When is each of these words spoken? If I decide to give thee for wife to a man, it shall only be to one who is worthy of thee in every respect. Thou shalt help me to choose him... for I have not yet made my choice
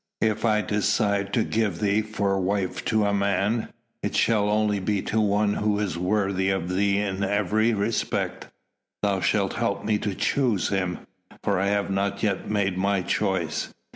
If 0.21 0.45
I 0.45 0.61
decide 0.61 1.31
to 1.33 1.43
give 1.43 1.79
thee 1.79 2.01
for 2.01 2.39
wife 2.41 2.83
to 2.85 3.05
a 3.05 3.13
man, 3.13 3.67
it 4.01 4.15
shall 4.15 4.49
only 4.49 4.79
be 4.79 5.03
to 5.03 5.21
one 5.21 5.53
who 5.53 5.77
is 5.77 5.95
worthy 5.95 6.49
of 6.49 6.69
thee 6.75 6.97
in 6.97 7.23
every 7.23 7.75
respect. 7.75 8.47
Thou 9.03 9.19
shalt 9.21 9.53
help 9.53 9.85
me 9.85 9.99
to 9.99 10.15
choose 10.15 10.69
him... 10.69 11.01
for 11.43 11.59
I 11.59 11.67
have 11.67 11.91
not 11.91 12.23
yet 12.23 12.49
made 12.49 12.79
my 12.79 13.03
choice 13.03 13.71